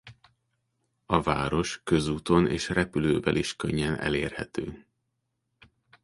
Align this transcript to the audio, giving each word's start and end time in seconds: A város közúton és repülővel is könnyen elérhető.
A 1.05 1.21
város 1.21 1.81
közúton 1.83 2.47
és 2.47 2.69
repülővel 2.69 3.35
is 3.35 3.55
könnyen 3.55 3.95
elérhető. 3.99 4.85